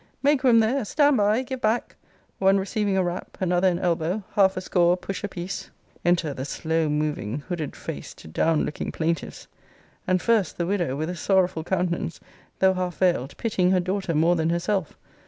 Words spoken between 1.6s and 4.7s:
back! One receiving a rap, another an elbow, half a